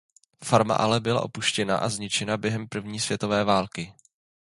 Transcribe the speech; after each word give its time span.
Farma 0.43 0.75
ale 0.77 0.99
byla 0.99 1.21
opuštěna 1.21 1.77
a 1.77 1.89
zničena 1.89 2.37
během 2.37 2.67
první 2.67 2.99
světové 2.99 3.43
války. 3.43 3.93